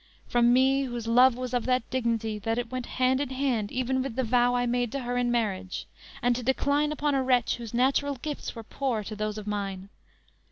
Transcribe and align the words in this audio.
From 0.27 0.51
me, 0.51 0.85
whose 0.85 1.05
love 1.05 1.35
was 1.37 1.53
of 1.53 1.67
that 1.67 1.87
dignity 1.91 2.39
That 2.39 2.57
it 2.57 2.71
went 2.71 2.87
hand 2.97 3.21
in 3.21 3.29
hand 3.29 3.71
even 3.71 4.01
with 4.01 4.15
the 4.15 4.23
vow 4.23 4.55
I 4.55 4.65
made 4.65 4.91
to 4.93 5.01
her 5.01 5.15
in 5.15 5.29
marriage; 5.29 5.85
and 6.23 6.35
to 6.35 6.41
decline 6.41 6.91
Upon 6.91 7.13
a 7.13 7.21
wretch, 7.21 7.57
whose 7.57 7.71
natural 7.71 8.15
gifts 8.15 8.55
were 8.55 8.63
poor 8.63 9.03
To 9.03 9.15
those 9.15 9.37
of 9.37 9.45
mine! 9.45 9.89